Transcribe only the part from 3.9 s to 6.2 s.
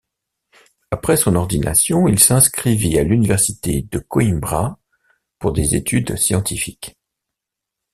Coimbra pour des études